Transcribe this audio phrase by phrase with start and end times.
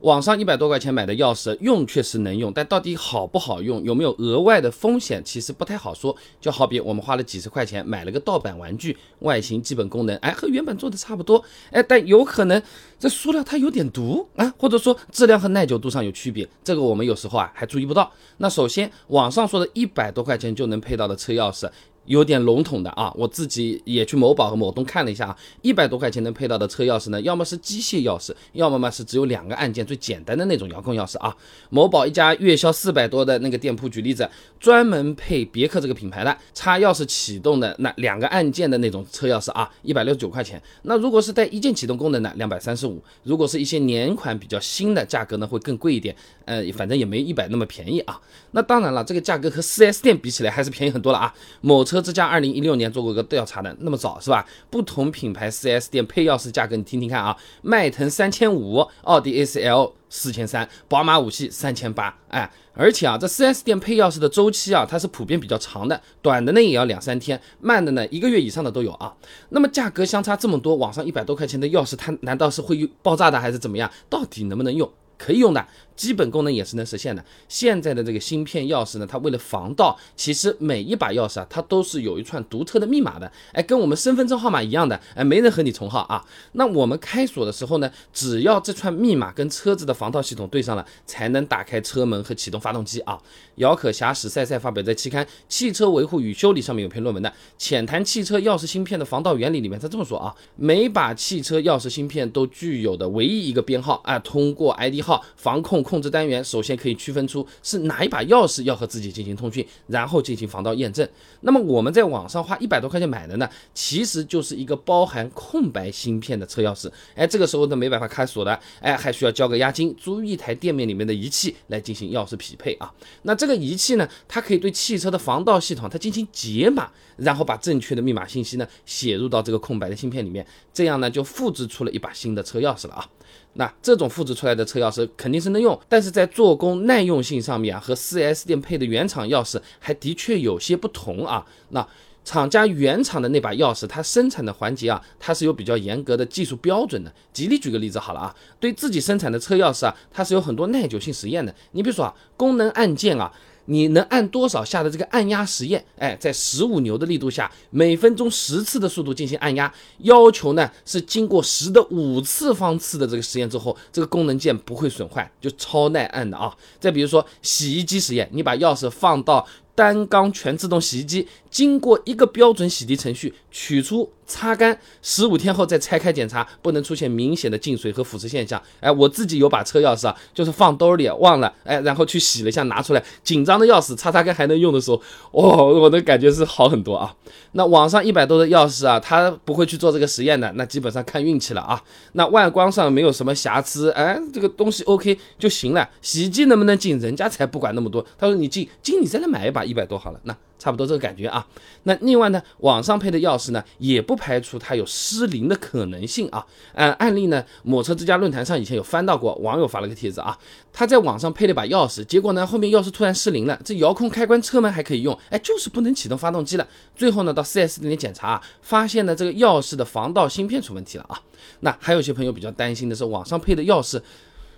[0.00, 6.16] 网上一百多块钱买的钥匙，用确实能用，但到底好不好用，有没有额外的风险，其实不太好说。
[6.40, 12.62] 就好比我们花了几十块钱买了个盗版玩具，外形、基本功能，哎，和原本做的差不多，哎，但有可能
[12.98, 18.10] 这塑料它有点毒啊，或者说质量和耐久度上有区别，这个我们有时候啊还注意不到。
[18.38, 21.70] 那首先，网上说的一百多块钱就能配到的车钥匙。
[22.10, 31.32] 有点笼统的啊，我自己也去某宝和某东看了一下啊，一百多块钱能配到的车钥匙呢，要么是机械钥匙，要么嘛是只有两个按键最简单的那种遥控钥匙啊。
[31.68, 34.28] 某宝一家月销四百多的那个店铺，举例子，
[34.58, 40.60] 专门配别克这个品牌的插钥匙启动的那两个按键的那种车钥匙啊，一百六十九块钱。
[40.82, 43.00] 那如果是带一键启动功能的，两百三十五。
[43.22, 48.20] 如果是一些年款比较新的，价格呢会更贵一点，呃，反正也没一百那么便宜啊。
[48.50, 51.32] 那当然了，这个价格和 4S 店比起来还是便宜很多了啊。
[51.60, 51.99] 某车。
[52.00, 54.46] 之家二零一六年做过一个调查的，那么早是吧？
[54.70, 69.14] 不同品牌 4S 店配钥匙价格你听听看啊，迈腾三千五，奥迪 A 4 L 四千三，宝马五系三千八，哎，而且啊，这 4S 店配钥匙的周期啊，它是普遍比较长的，短的呢也要两三天，慢的呢一个月以上的都有啊。
[69.50, 73.90] 那么价格相差这么多，网上一百多块钱的钥匙，它难道是会爆炸的还是怎么样？
[74.08, 74.90] 到底能不能用？
[75.16, 75.64] 可以用的。
[76.00, 77.22] 基本功能也是能实现的。
[77.46, 83.30] 现在的这个芯片钥匙呢，它为了防盗，其实每一把钥匙啊，它都是有一串独特的密码的。
[83.52, 86.24] 哎，跟我们身份证号码一样的，哎，没人和你重号啊。
[86.52, 93.20] 那我们开锁的时候呢，只要这串密码跟车子的防盗系统对上了，才能打开车门和启动发动机啊。
[93.56, 105.84] 姚可霞、史赛赛发表在期刊《汽车维护与修理》上面有篇论文的，浅谈汽车钥匙芯片的防盗原理里面，他这么说啊：每把汽车钥匙芯片都具有的唯一一个编号啊，通过 ID 号防控。
[105.90, 111.08] 控制单元首先可以区分出是哪一把钥匙要和自己进行通讯，然后进行防盗验证。
[111.40, 116.88] 那么我们在网上花一百多块钱买的呢，其实就是一个包含空白芯片的车钥匙。
[117.16, 122.88] 哎，这个时候呢没办法开锁的，哎，还需要交个押金，租一台店面里面的仪器来进行钥匙匹配啊。
[123.22, 133.08] 那这个仪器呢，它可以对汽车的防盗系统它进行解码，然后把正确的密码信息呢写入到这个空白的芯片里面，这样呢就复制出了一把新的车钥匙了啊。
[133.54, 141.44] 那这种复制出来的车钥匙肯定是能用，但是在做工耐用性上面啊，和 4S 店配的原厂钥匙还的确有些不同啊。
[141.70, 141.86] 那
[142.24, 147.12] 厂家原厂的那把钥匙，它生产的环节啊，它是有比较严格的技术标准的。
[147.32, 151.52] 吉利举个例子好了啊，对自己生产的车钥匙啊，它是有很多耐久性实验的。
[151.72, 153.32] 你比如说啊，功能按键啊。
[153.70, 155.82] 你能按多少下的这个按压实验？
[155.96, 166.52] 哎，在十五牛的力度下，每分钟十次的速度进行按压，要求呢是经过十的五次方次的这个实验之后，这个功能键不会损坏，就超耐按的啊。
[166.80, 174.10] 再比如说洗衣机实验，你把钥匙放到单缸全自动洗衣机，经过一个标准洗涤程序，取出。
[174.30, 178.62] 擦干十五天后再拆开检查，不能出现明显的进水和腐蚀现象。
[178.78, 185.02] 哎，我自己有把车钥匙啊，就是放兜里忘了，哎，然后去洗了一下，拿出来，紧张的钥匙擦擦干还能用的时候，
[185.32, 187.12] 哦，我的感觉是好很多啊。
[187.54, 191.82] 那网上一百多的钥匙啊，他不会去做这个实验的，那基本上看运气了啊。
[192.12, 195.90] 那外观上没有什么瑕疵，哎，这个东西 OK 就行了。
[196.00, 198.06] 洗衣机能不能进，人家才不管那么多。
[198.16, 200.36] 他说你进，进你再来买一把一百多好了，那。
[200.60, 201.44] 差不多这个感觉啊，
[201.84, 206.46] 那另外呢，网上配的钥匙呢，也不排除它有失灵的可能性啊。
[206.74, 210.38] 呃，案例呢，某车之家论坛上以前有翻到过，网友发了个帖子啊，
[210.70, 216.68] 他在网上配了把钥匙，结果呢，后面钥匙突然失灵了，这遥控开关车门还可以用，哎，就是不能启动发动机了。
[216.94, 221.18] 最后呢，到 4S 店检查，发现呢，这个钥匙的防盗芯片出问题了啊。
[221.60, 223.98] 那还有些朋友比较担心的是，网上配的钥匙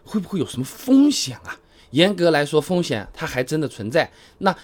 [0.05, 1.57] 会不会有什么风险啊？
[1.91, 4.11] 严格来说，风险它还真的存在。
[4.39, 4.57] 那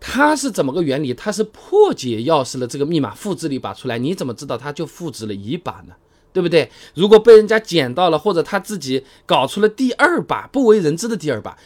[0.00, 1.12] 它是怎么个原理？
[1.14, 3.98] 它是破解钥匙的这个密码，复制了一把出来。
[3.98, 5.94] 你怎么知道它就复制了一把呢？
[6.30, 6.70] 对不对？
[6.94, 11.56] 如果被人家捡到了，或者他自己搞出了第二把不为人知的第二把，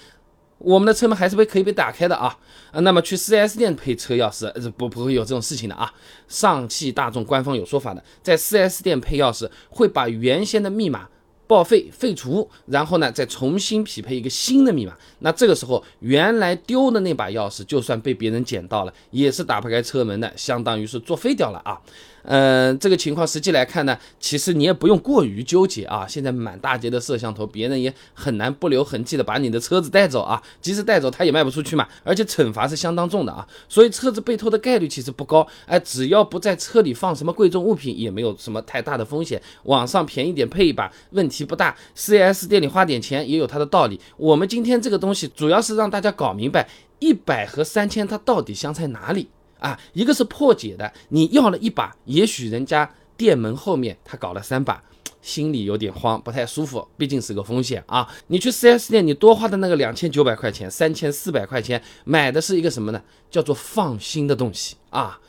[0.59, 2.39] 我们的车门还是被可以被打开的啊
[2.71, 2.81] 啊！
[2.81, 5.93] 那么去 4S 店配车钥匙，不不会有这种事情的啊。
[6.29, 11.09] 上汽大众官方有说法的，在 4S 店配钥匙会把原先的密码。
[11.53, 14.95] 报废废除，然后呢，再重新匹配一个新的密码。
[15.19, 21.79] 那这个时候，原来丢的那把钥匙，就算被别人捡到了，也是打不开车门的，相当于是作废掉了啊。
[22.25, 26.07] 嗯，这个情况实际来看呢，其实你也不用过于纠结啊。
[26.09, 30.41] 现在满大街的摄像头，别人也很难不留痕迹的把你的车子带走啊。
[30.61, 31.89] 即使带走，他也卖不出去嘛。
[32.05, 33.45] 而且惩罚是相当重的啊。
[33.69, 35.45] 所以车子被偷的概率其实不高。
[35.67, 39.43] 哎，只要不在车里放什么贵重物品，也没有什么太大的风险。
[39.65, 41.77] 网上便宜点配一把，问题不大。
[41.97, 44.01] 4S 店里花点钱也有它的道理。
[44.17, 46.69] 我们今天这个东西主要是让大家搞明白，
[46.99, 49.29] 一百和三千它到底相在哪里。
[49.59, 54.83] 啊，一个是破解的，你要了一把，也许人家店门后面他搞了三把，
[55.21, 58.13] 心里有点慌，不太舒服，毕竟是个风险啊。
[58.27, 63.01] 你去 4S 店，你多花的那个两千九百块钱、三千四百块钱，买的是一个什么呢？
[63.31, 65.21] 叫做放心的东西啊。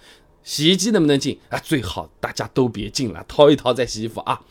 [0.43, 1.59] 洗衣机能不能进啊？
[1.59, 4.41] 最好大家都别进了，掏一掏再洗衣服啊。